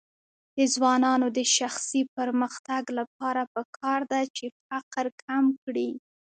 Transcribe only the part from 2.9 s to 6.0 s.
لپاره پکار ده چې فقر کم کړي.